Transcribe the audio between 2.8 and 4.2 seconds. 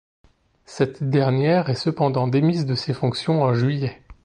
fonctions en juillet.